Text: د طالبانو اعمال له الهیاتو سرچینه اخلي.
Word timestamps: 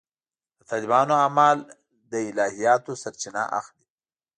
د 0.57 0.59
طالبانو 0.71 1.13
اعمال 1.23 1.57
له 2.11 2.19
الهیاتو 2.29 2.91
سرچینه 3.01 3.43
اخلي. 3.59 3.85